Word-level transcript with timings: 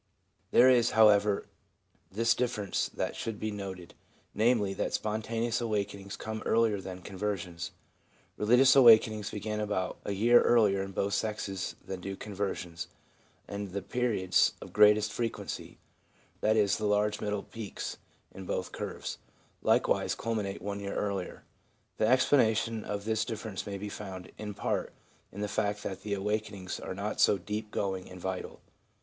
There 0.49 0.67
is, 0.67 0.89
however, 0.97 1.45
this 2.11 2.33
difference 2.33 2.89
that 2.89 3.15
should 3.15 3.39
be 3.39 3.51
noted, 3.51 3.93
namely, 4.33 4.73
that 4.73 4.95
spontaneous 4.95 5.61
awakenings 5.61 6.17
come 6.17 6.41
earlier 6.43 6.81
than 6.81 7.03
conversions. 7.03 7.69
Religious 8.35 8.75
awakenings 8.75 9.29
begin 9.29 9.59
about 9.59 9.99
a 10.03 10.13
year 10.13 10.41
earlier 10.41 10.81
in 10.81 10.91
both 10.91 11.13
sexes 11.13 11.75
than 11.85 12.01
do 12.01 12.15
conversions, 12.15 12.87
and 13.47 13.73
the 13.73 13.83
periods 13.83 14.53
of 14.59 14.73
greatest 14.73 15.13
frequency— 15.13 15.77
that 16.41 16.57
is, 16.57 16.79
the 16.79 16.87
large 16.87 17.21
middle 17.21 17.43
peaks 17.43 17.97
in 18.33 18.47
both 18.47 18.71
curves— 18.71 19.19
likewise 19.71 20.15
culminate 20.15 20.63
one 20.63 20.79
year 20.79 20.95
earlier. 20.95 21.43
The 21.97 22.07
explanation 22.07 22.83
of 22.83 23.05
this 23.05 23.23
difference 23.23 23.67
may 23.67 23.77
be 23.77 23.87
found, 23.87 24.31
in 24.39 24.55
part, 24.55 24.93
in 25.31 25.41
the 25.41 25.47
fact 25.47 25.83
that 25.83 26.01
the 26.01 26.15
awakenings 26.15 26.79
are 26.79 26.95
not 26.95 27.21
so 27.21 27.37
deep 27.37 27.69
going 27.69 28.09
and 28.09 28.19
vital. 28.19 28.61